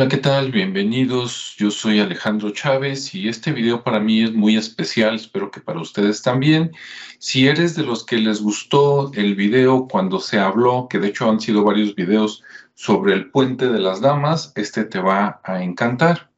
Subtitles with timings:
[0.00, 0.50] Hola, ¿qué tal?
[0.50, 1.54] Bienvenidos.
[1.58, 5.78] Yo soy Alejandro Chávez y este video para mí es muy especial, espero que para
[5.78, 6.72] ustedes también.
[7.18, 11.28] Si eres de los que les gustó el video cuando se habló, que de hecho
[11.28, 12.42] han sido varios videos
[12.72, 16.30] sobre el puente de las damas, este te va a encantar.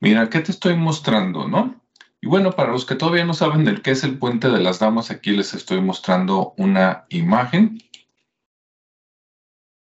[0.00, 1.82] Mira, ¿qué te estoy mostrando, no?
[2.22, 4.78] Y bueno, para los que todavía no saben del qué es el puente de las
[4.78, 7.78] damas, aquí les estoy mostrando una imagen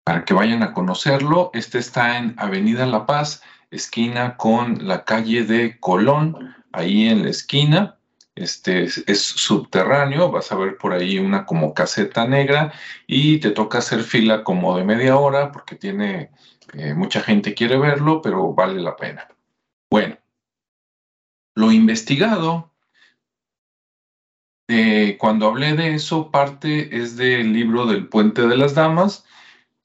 [0.04, 1.52] para que vayan a conocerlo.
[1.54, 7.30] Este está en Avenida La Paz, esquina con la calle de Colón, ahí en la
[7.30, 7.98] esquina.
[8.36, 12.74] Este es, subterráneo, vas a ver por ahí una como caseta negra
[13.06, 16.32] y te toca hacer fila como de media hora porque tiene
[16.74, 19.28] eh, mucha gente quiere verlo, pero vale la pena.
[19.92, 20.18] Bueno,
[21.56, 22.74] lo investigado
[24.68, 29.26] eh, cuando hablé de eso, parte es del libro del Puente de las Damas,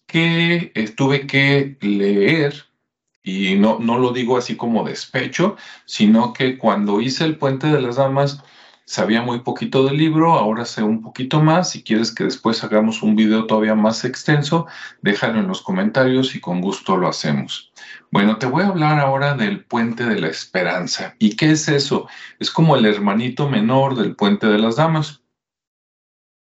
[0.08, 2.54] que eh, tuve que leer,
[3.22, 7.80] y no, no lo digo así como despecho, sino que cuando hice el Puente de
[7.80, 8.42] las Damas,
[8.86, 11.70] sabía muy poquito del libro, ahora sé un poquito más.
[11.70, 14.66] Si quieres que después hagamos un video todavía más extenso,
[15.02, 17.70] déjalo en los comentarios y con gusto lo hacemos.
[18.10, 21.14] Bueno, te voy a hablar ahora del Puente de la Esperanza.
[21.18, 22.08] ¿Y qué es eso?
[22.38, 25.20] Es como el hermanito menor del Puente de las Damas.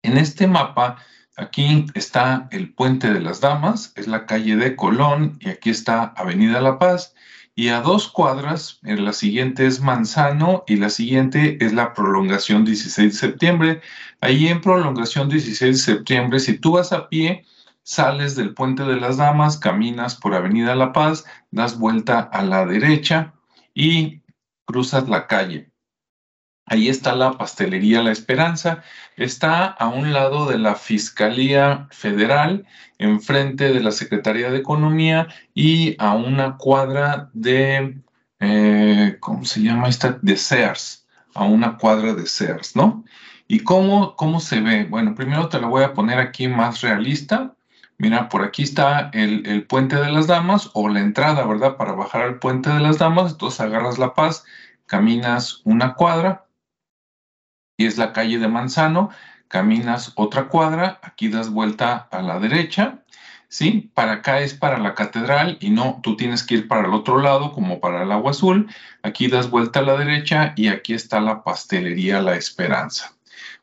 [0.02, 0.96] En este mapa
[1.36, 6.12] Aquí está el Puente de las Damas, es la calle de Colón y aquí está
[6.16, 7.14] Avenida La Paz.
[7.54, 12.64] Y a dos cuadras, en la siguiente es Manzano y la siguiente es la prolongación
[12.64, 13.80] 16 de septiembre.
[14.20, 17.44] Ahí en prolongación 16 de septiembre, si tú vas a pie,
[17.82, 22.64] sales del Puente de las Damas, caminas por Avenida La Paz, das vuelta a la
[22.66, 23.34] derecha
[23.74, 24.22] y
[24.64, 25.71] cruzas la calle.
[26.72, 28.82] Ahí está la pastelería La Esperanza.
[29.18, 32.64] Está a un lado de la Fiscalía Federal,
[32.96, 37.98] enfrente de la Secretaría de Economía y a una cuadra de,
[38.40, 40.18] eh, ¿cómo se llama esta?
[40.22, 43.04] De Sears, a una cuadra de Sears, ¿no?
[43.46, 44.84] ¿Y cómo, cómo se ve?
[44.84, 47.54] Bueno, primero te lo voy a poner aquí más realista.
[47.98, 51.76] Mira, por aquí está el, el, puente de las damas o la entrada, ¿verdad?
[51.76, 53.32] Para bajar al puente de las damas.
[53.32, 54.44] Entonces agarras La Paz,
[54.86, 56.41] caminas una cuadra,
[57.82, 59.10] y es la calle de Manzano,
[59.48, 63.00] caminas otra cuadra, aquí das vuelta a la derecha,
[63.48, 63.90] ¿sí?
[63.92, 67.18] Para acá es para la catedral y no, tú tienes que ir para el otro
[67.18, 68.68] lado como para el agua azul,
[69.02, 73.16] aquí das vuelta a la derecha y aquí está la pastelería La Esperanza.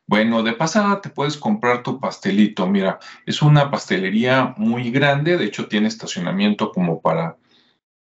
[0.05, 2.67] Bueno, de pasada te puedes comprar tu pastelito.
[2.67, 7.37] Mira, es una pastelería muy grande, de hecho tiene estacionamiento como para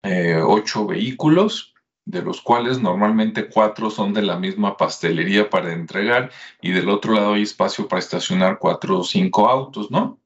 [0.03, 1.75] eh, ocho vehículos
[2.09, 6.31] de los cuales normalmente cuatro son de la misma pastelería para entregar
[6.63, 10.19] y del otro lado hay espacio para estacionar cuatro o cinco autos, ¿no?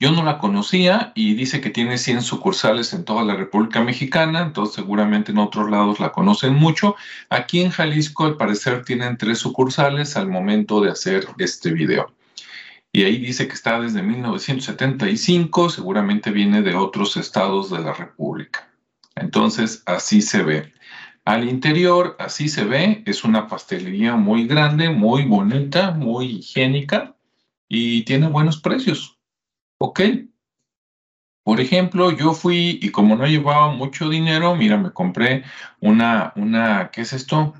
[0.00, 4.40] Yo no la conocía y dice que tiene 100 sucursales en toda la República Mexicana,
[4.40, 6.96] entonces seguramente en otros lados la conocen mucho.
[7.28, 12.14] Aquí en Jalisco al parecer tienen tres sucursales al momento de hacer este video.
[12.90, 18.67] Y ahí dice que está desde 1975, seguramente viene de otros estados de la República.
[19.20, 20.72] Entonces, así se ve.
[21.24, 27.16] Al interior, así se ve, es una pastelería muy grande, muy bonita, muy higiénica
[27.68, 29.18] y tiene buenos precios.
[29.78, 30.00] ¿Ok?
[31.42, 35.44] Por ejemplo, yo fui y como no llevaba mucho dinero, mira, me compré
[35.80, 37.54] una, una, ¿qué es esto?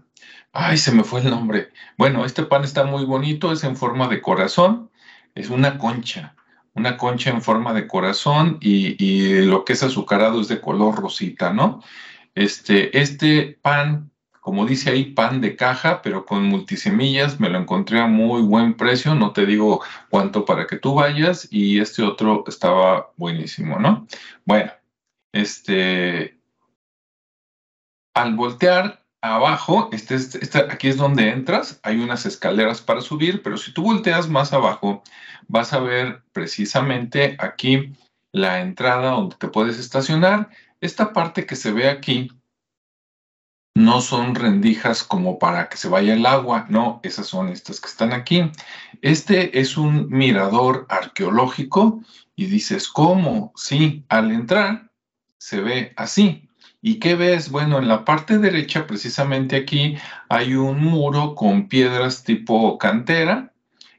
[0.53, 1.69] Ay, se me fue el nombre.
[1.97, 4.91] Bueno, este pan está muy bonito, es en forma de corazón,
[5.35, 6.35] es una concha
[6.79, 11.53] una concha en forma de corazón y, lo que es azucarado es de color rosita,
[11.53, 11.83] ¿no?
[12.35, 18.01] Este, este pan, como dice ahí, pan de caja, pero con multisemillas, me lo encontré
[18.01, 22.45] a muy buen precio, no te digo cuánto para que tú vayas, y este otro
[22.47, 24.07] estaba buenísimo, ¿no?
[24.45, 24.73] Bueno,
[25.33, 26.39] este,
[28.15, 30.17] al voltear abajo, este,
[30.71, 35.03] aquí es donde entras, hay unas escaleras para subir, pero si tú volteas más abajo,
[35.49, 37.93] vas a ver precisamente aquí
[38.33, 40.51] la entrada donde te puedes estacionar.
[40.81, 42.31] Esta parte que se ve aquí
[43.75, 47.89] no son rendijas como para que se vaya el agua, no, esas son estas que
[47.89, 48.51] están aquí.
[49.03, 52.03] Este es un mirador arqueológico
[52.35, 53.53] y dices, ¿cómo?
[53.57, 54.91] Sí, al entrar
[55.39, 56.48] se ve así.
[56.81, 57.51] ¿Y qué ves?
[57.51, 59.97] Bueno, en la parte derecha, precisamente aquí,
[60.29, 63.53] hay un muro con piedras tipo cantera,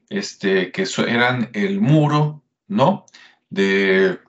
[0.10, 3.06] este, que eran el muro, ¿no?
[3.50, 4.20] De,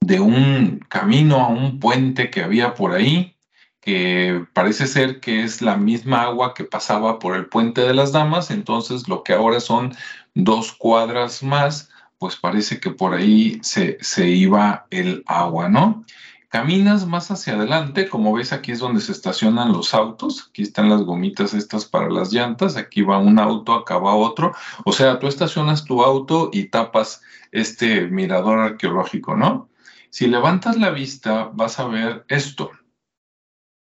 [0.00, 3.36] de un camino a un puente que había por ahí,
[3.80, 8.12] que parece ser que es la misma agua que pasaba por el puente de las
[8.12, 9.94] damas, entonces lo que ahora son
[10.34, 16.04] dos cuadras más, pues parece que por ahí se, se iba el agua, ¿no?
[16.50, 20.90] Caminas más hacia adelante, como ves aquí es donde se estacionan los autos, aquí están
[20.90, 24.52] las gomitas estas para las llantas, aquí va un auto, acá va otro,
[24.84, 29.68] o sea, tú estacionas tu auto y tapas este mirador arqueológico, ¿no?
[30.10, 32.72] Si levantas la vista vas a ver esto.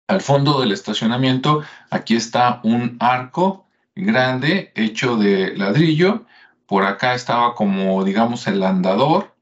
[0.07, 3.65] Al fondo del estacionamiento, aquí está un arco
[3.95, 6.27] grande hecho de ladrillo,
[6.67, 9.33] por acá estaba como digamos el andador,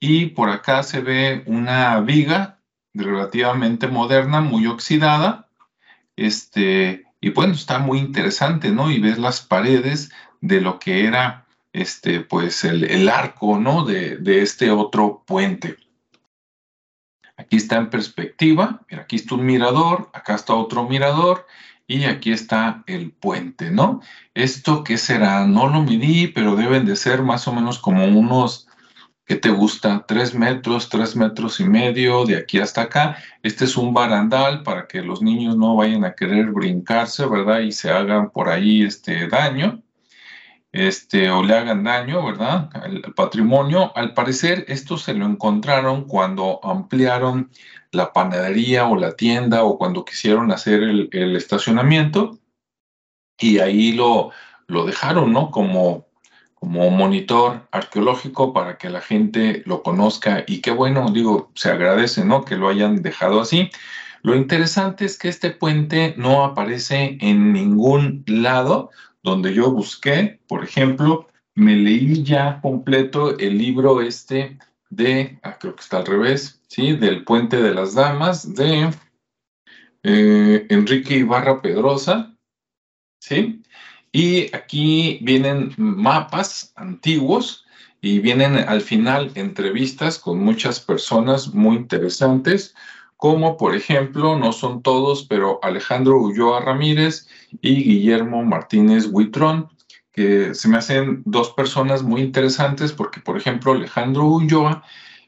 [0.00, 2.58] y por acá se ve una viga
[2.94, 5.48] relativamente moderna, muy oxidada,
[6.16, 8.90] este, y bueno, está muy interesante, ¿no?
[8.90, 10.10] Y ves las paredes
[10.40, 13.84] de lo que era, este, pues el, arco, ¿no?
[13.84, 15.76] De, de, este otro puente.
[17.36, 21.46] Aquí está en perspectiva, mira, aquí está un mirador, acá está otro mirador,
[21.86, 24.00] y aquí está el puente, ¿no?
[24.32, 25.46] Esto, ¿qué será?
[25.46, 28.68] No lo midí, pero deben de ser más o menos como unos
[29.30, 30.04] ¿qué te gusta?
[30.08, 33.16] Tres metros, tres metros y medio de aquí hasta acá.
[33.44, 37.60] Este es un barandal para que los niños no vayan a querer brincarse, ¿verdad?
[37.60, 39.84] Y se hagan por ahí este daño,
[40.72, 42.70] este, o le hagan daño, ¿verdad?
[42.72, 43.92] Al, patrimonio.
[43.96, 47.52] Al parecer, esto se lo encontraron cuando ampliaron
[47.92, 52.40] la panadería o la tienda o cuando quisieron hacer el, el estacionamiento
[53.38, 54.32] y ahí lo,
[54.66, 55.52] lo dejaron, ¿no?
[55.52, 56.09] Como
[56.60, 62.24] como monitor arqueológico para que la gente lo conozca y qué bueno, digo, se agradece,
[62.24, 62.44] ¿no?
[62.44, 63.70] Que lo hayan dejado así.
[64.22, 68.90] Lo interesante es que este puente no aparece en ningún lado
[69.22, 74.58] donde yo busqué, por ejemplo, me leí ya completo el libro este
[74.90, 76.92] de, ah, creo que está al revés, ¿sí?
[76.94, 78.90] Del Puente de las Damas de
[80.02, 82.36] eh, Enrique Ibarra Pedrosa,
[83.20, 83.59] ¿sí?
[84.12, 87.64] Y aquí vienen mapas antiguos
[88.00, 92.74] y vienen al final entrevistas con muchas personas muy interesantes,
[93.16, 97.28] como por ejemplo, no son todos, pero Alejandro Ulloa Ramírez
[97.60, 99.68] y Guillermo Martínez Huitrón,
[100.12, 104.82] que se me hacen dos personas muy interesantes porque, por ejemplo, Alejandro Ulloa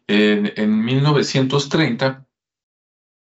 [0.07, 2.27] en, en 1930,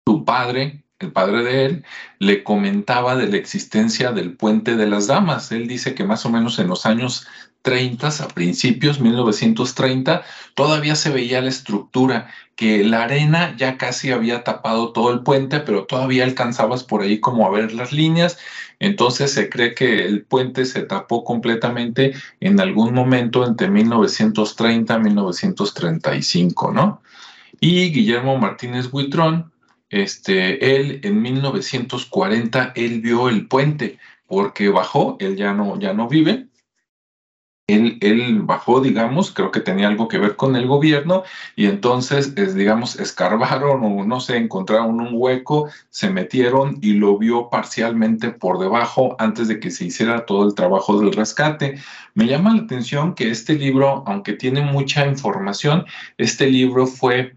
[0.06, 1.86] su padre el padre de él,
[2.20, 5.52] le comentaba de la existencia del puente de las damas.
[5.52, 7.28] Él dice que más o menos en los años
[7.62, 10.24] 30, a principios 1930,
[10.56, 15.60] todavía se veía la estructura, que la arena ya casi había tapado todo el puente,
[15.60, 18.40] pero todavía alcanzabas por ahí como a ver las líneas.
[18.80, 25.00] Entonces se cree que el puente se tapó completamente en algún momento entre 1930 y
[25.00, 27.02] 1935, ¿no?
[27.60, 29.52] Y Guillermo Martínez Huitrón,
[29.90, 36.08] este, él en 1940, él vio el puente porque bajó, él ya no, ya no
[36.08, 36.48] vive.
[37.70, 41.24] Él, él, bajó, digamos, creo que tenía algo que ver con el gobierno
[41.58, 47.18] y entonces, es, digamos, escarbaron o no sé, encontraron un hueco, se metieron y lo
[47.18, 51.78] vio parcialmente por debajo antes de que se hiciera todo el trabajo del rescate.
[52.14, 55.86] Me llama la atención que este libro, aunque tiene mucha información,
[56.18, 57.37] este libro fue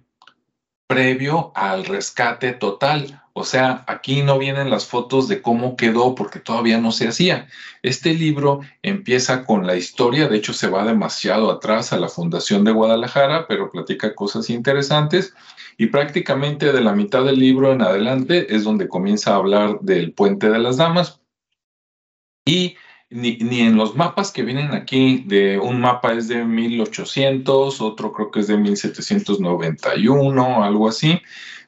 [0.91, 3.23] previo al rescate total.
[3.33, 7.47] O sea, aquí no vienen las fotos de cómo quedó porque todavía no se hacía.
[7.85, 12.65] Este libro empieza con la historia, de hecho se va demasiado atrás a la Fundación
[12.65, 15.33] de Guadalajara, pero platica cosas interesantes
[15.79, 20.13] y prácticamente de la mitad del libro en adelante es donde comienza a hablar del
[20.13, 21.21] puente de las damas
[22.45, 22.75] y
[23.11, 28.13] ni, ni, en los mapas que vienen aquí, de un mapa es de 1800, otro
[28.13, 31.21] creo que es de 1791, algo así,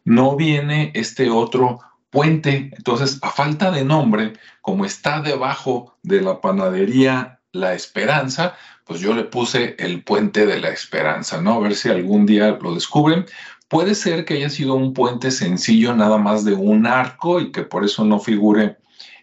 [0.04, 1.80] no viene este otro
[2.10, 2.70] puente.
[2.76, 9.14] Entonces, a falta de nombre, como está debajo de la panadería La Esperanza, pues yo
[9.14, 11.54] le puse el puente de la Esperanza, ¿no?
[11.54, 13.26] A ver si algún día lo descubren.
[13.68, 17.62] Puede ser que haya sido un puente sencillo, nada más de un arco y que
[17.62, 18.76] por eso no figure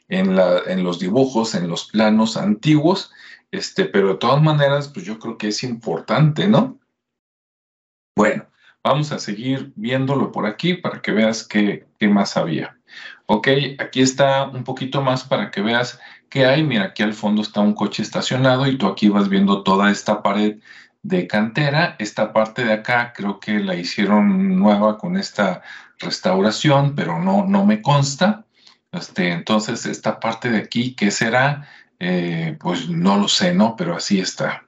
[0.09, 3.11] en, los dibujos, en los planos antiguos,
[3.51, 6.79] este, pero de todas maneras, pues yo creo que es importante, ¿no?
[8.15, 8.45] Bueno,
[8.83, 12.77] vamos a seguir viéndolo por aquí para que veas qué, qué más había.
[13.27, 13.47] Ok,
[13.77, 15.99] aquí está un poquito más para que veas
[16.29, 16.63] qué hay.
[16.63, 20.23] Mira, aquí al fondo está un coche estacionado y tú aquí vas viendo toda esta
[20.23, 20.57] pared
[21.03, 21.95] de cantera.
[21.99, 25.61] Esta parte de acá creo que la hicieron nueva con esta
[25.99, 28.45] restauración, pero no, no me consta.
[28.91, 31.67] Este, entonces, esta parte de aquí, ¿qué será?
[31.99, 33.75] Eh, pues no lo sé, ¿no?
[33.75, 34.65] Pero así está.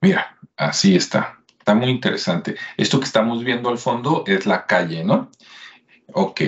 [0.00, 1.40] Mira, así está.
[1.58, 2.56] Está muy interesante.
[2.76, 5.30] Esto que estamos viendo al fondo es la calle, ¿no?
[6.12, 6.40] Ok,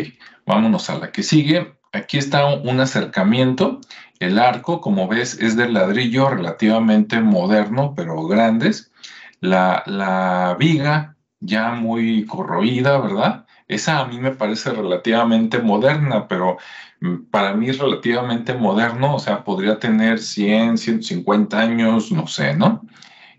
[0.47, 1.75] vámonos a la que sigue.
[1.93, 3.81] Aquí está un acercamiento.
[4.19, 8.93] El arco, como ves, es de ladrillo relativamente moderno, pero grandes.
[9.41, 13.47] La, la viga ya muy corroída, ¿verdad?
[13.71, 16.59] Esa a mí me parece relativamente moderna, pero
[17.01, 22.55] mm, para mí es relativamente moderno, o sea, podría tener 100, 150 años, no sé,
[22.57, 22.83] ¿no?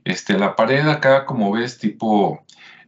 [0.04, 2.46] Este, la pared acá, como ves, tipo,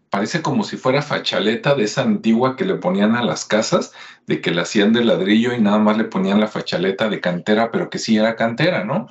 [0.09, 3.93] parece como si fuera fachaleta de esa antigua que le ponían a las casas,
[4.27, 7.71] de que la hacían de ladrillo y nada más le ponían la fachaleta de cantera,
[7.71, 9.07] pero que sí era cantera, ¿no?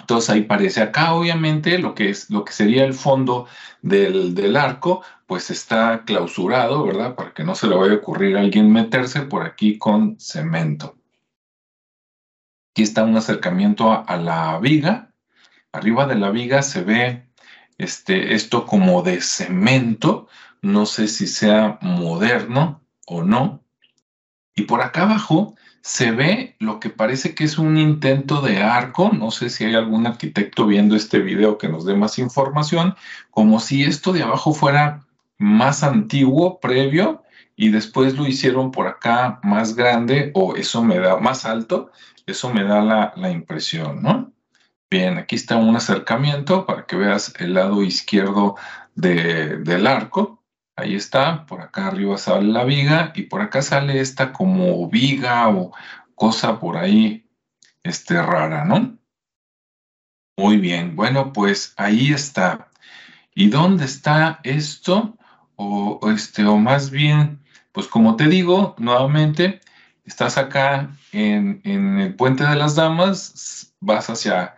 [0.00, 3.46] Entonces ahí parece acá, obviamente, lo que es lo que sería el fondo
[3.82, 7.14] del, del, arco, pues está clausurado, ¿verdad?
[7.14, 10.98] Para que no se le vaya a ocurrir a alguien meterse por aquí con cemento.
[12.72, 15.14] Aquí está un acercamiento a, a la viga.
[15.70, 17.28] Arriba de la viga se ve
[17.78, 20.26] este, esto como de cemento.
[20.62, 23.62] No sé si sea moderno o no.
[24.56, 29.12] Y por acá abajo se ve lo que parece que es un intento de arco,
[29.12, 32.96] no sé si hay algún arquitecto viendo este video que nos dé más información,
[33.30, 35.06] como si esto de abajo fuera
[35.40, 37.24] más antiguo, previo,
[37.56, 41.90] y después lo hicieron por acá más grande o eso me da más alto,
[42.26, 44.32] eso me da la, impresión, ¿no?
[44.90, 48.56] Bien, aquí está un acercamiento para que veas el lado izquierdo
[48.94, 50.42] del arco.
[50.76, 55.48] Ahí está, por acá arriba sale la viga y por acá sale esta como viga
[55.48, 55.72] o
[56.14, 57.26] cosa por ahí
[57.82, 58.98] este, rara, ¿no?
[60.36, 62.70] Muy bien, bueno, pues ahí está.
[63.34, 65.16] ¿Y dónde está esto?
[65.62, 67.38] O, este, o más bien,
[67.72, 69.60] pues como te digo, nuevamente,
[70.06, 74.54] estás acá en, en el Puente de las Damas, vas hacia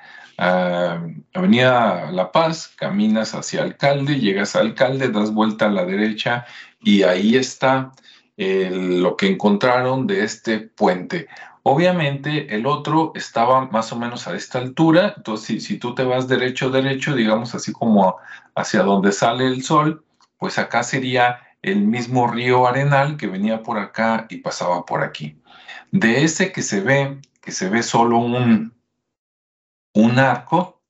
[1.34, 6.46] Avenida La Paz, caminas hacia Alcalde, llegas a Alcalde, das vuelta a la derecha
[6.80, 7.90] y ahí está
[8.36, 11.26] lo que encontraron de este puente.
[11.64, 16.04] Obviamente el otro estaba más o menos a esta altura, entonces si, si tú te
[16.04, 18.18] vas derecho, derecho, digamos así como
[18.54, 20.04] hacia donde sale el sol,
[20.42, 25.40] pues acá sería el mismo río Arenal que venía por acá y pasaba por aquí.
[25.92, 28.74] De ese que se ve, que se ve solo un,
[29.94, 30.82] un arco,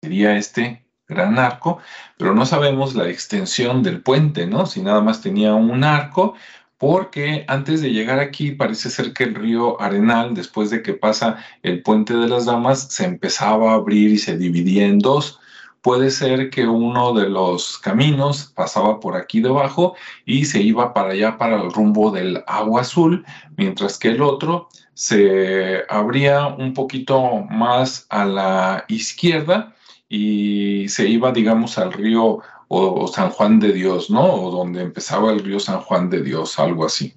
[0.00, 1.80] sería este gran arco,
[2.16, 4.64] pero no sabemos la extensión del puente, ¿no?
[4.64, 6.32] Si nada más tenía un arco,
[6.78, 11.44] porque antes de llegar aquí parece ser que el río Arenal, después de que pasa
[11.62, 15.40] el puente de las damas, se empezaba a abrir y se dividía en dos.
[15.84, 21.10] Puede ser que uno de los caminos pasaba por aquí debajo y se iba para
[21.10, 23.22] allá, para el rumbo del agua azul,
[23.58, 29.74] mientras que el otro se abría un poquito más a la izquierda
[30.08, 32.38] y se iba, digamos, al río
[32.68, 34.24] o, San Juan de Dios, ¿no?
[34.24, 37.12] O donde empezaba el río San Juan de Dios, algo así.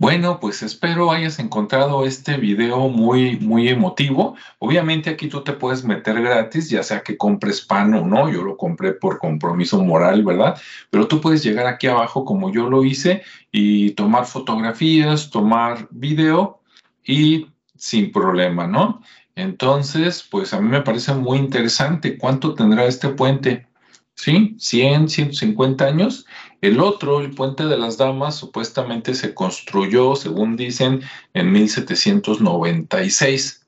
[0.00, 4.36] Bueno, pues espero hayas encontrado este video muy, muy emotivo.
[4.60, 8.30] Obviamente aquí tú te puedes meter gratis, ya sea que compres pan o no.
[8.30, 10.56] Yo lo compré por compromiso moral, ¿verdad?
[10.90, 16.60] Pero tú puedes llegar aquí abajo como yo lo hice y tomar fotografías, tomar video
[17.04, 19.02] y sin problema, ¿no?
[19.34, 22.18] Entonces, pues a mí me parece muy interesante.
[22.18, 23.66] ¿Cuánto tendrá este puente?
[24.14, 24.56] ¿Sí?
[24.58, 26.24] ¿100, 150 años?
[26.60, 31.02] El otro, el Puente de las Damas, supuestamente se construyó, según dicen,
[31.34, 33.64] en 1796.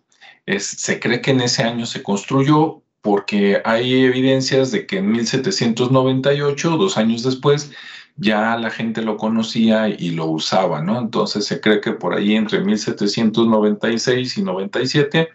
[0.46, 5.12] Es, se cree que en ese año se construyó porque hay evidencias de que en
[5.12, 7.70] 1798, dos años después,
[8.16, 10.98] ya la gente lo conocía y lo usaba, ¿no?
[10.98, 15.28] Entonces se cree que por ahí entre 1796 y 97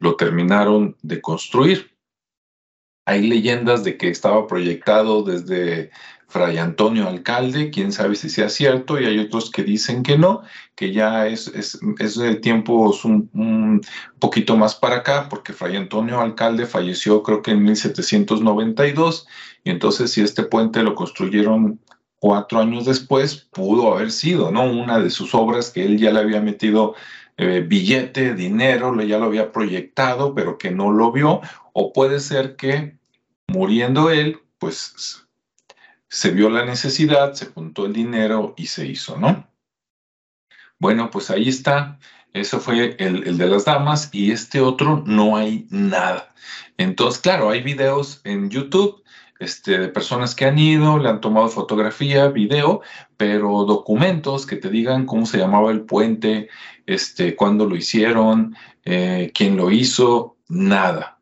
[0.00, 1.94] lo terminaron de construir.
[3.06, 5.90] Hay leyendas de que estaba proyectado desde
[6.28, 10.42] Fray Antonio Alcalde, quién sabe si sea cierto, y hay otros que dicen que no,
[10.74, 13.80] que ya es, es, es de tiempos un, un,
[14.18, 19.26] poquito más para acá, porque Fray Antonio Alcalde falleció creo que en 1792,
[19.64, 21.80] y entonces si este puente lo construyeron
[22.18, 24.64] cuatro años después, pudo haber sido, ¿no?
[24.64, 26.94] Una de sus obras que él ya le había metido
[27.36, 31.40] eh, billete, dinero, ya lo había proyectado, pero que no lo vio,
[31.72, 32.96] o puede ser que
[33.48, 35.23] muriendo él, pues
[36.14, 39.48] se vio la necesidad, se juntó el dinero y se hizo, ¿no?
[40.78, 41.98] Bueno, pues ahí está.
[42.32, 46.32] Eso fue el, de las damas y este otro no hay nada.
[46.78, 49.02] Entonces, claro, hay videos en YouTube
[49.40, 52.82] este, de personas que han ido, le han tomado fotografía, video,
[53.16, 56.48] pero documentos que te digan cómo se llamaba el puente,
[56.86, 58.54] este, cuándo lo hicieron,
[58.84, 61.18] eh, quién lo hizo, nada.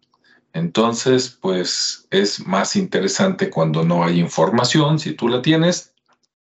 [0.52, 4.98] Entonces, pues es más interesante cuando no hay información.
[4.98, 5.94] Si tú la tienes,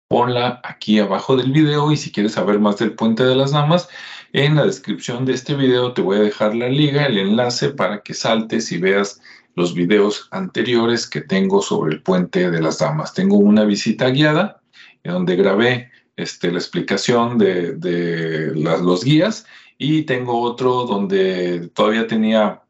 [0.09, 3.89] ponla aquí abajo del video y si quieres saber más del puente de las damas,
[4.33, 8.03] en la descripción de este video te voy a dejar la liga, el enlace para
[8.03, 9.21] que saltes y veas
[9.55, 13.15] los videos anteriores que tengo sobre el puente de las damas.
[13.15, 14.61] Tengo una visita guiada
[15.03, 19.47] donde grabé este, la explicación de, los guías
[19.79, 22.63] y tengo otro donde todavía tenía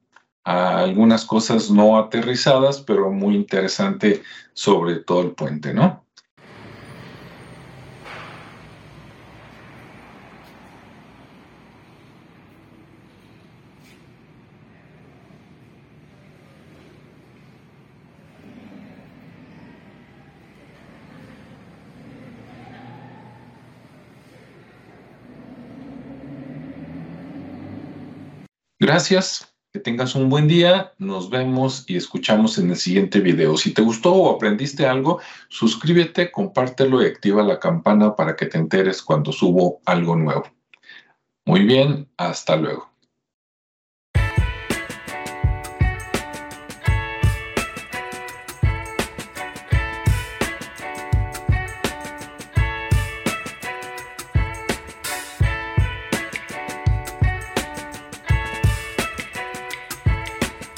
[0.47, 4.23] algunas cosas no aterrizadas, pero muy interesante
[4.55, 6.07] sobre todo el puente, ¿no?
[28.79, 33.59] Gracias, que tengas un buen día, nos vemos y escuchamos en el siguiente video.
[33.59, 38.57] Si te gustó o aprendiste algo, suscríbete, compártelo y activa la campana para que te
[38.57, 40.45] enteres cuando subo algo nuevo.
[41.45, 42.96] Muy bien, hasta luego.